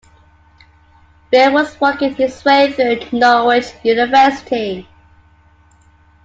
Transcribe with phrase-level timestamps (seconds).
[1.29, 4.87] Bill was working his way through Norwich University.